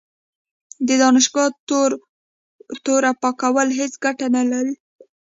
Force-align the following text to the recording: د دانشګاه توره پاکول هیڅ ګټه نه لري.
د 0.87 0.89
دانشګاه 1.01 1.49
توره 2.85 3.11
پاکول 3.21 3.69
هیڅ 3.79 3.93
ګټه 4.03 4.27
نه 4.35 4.43
لري. 4.51 4.75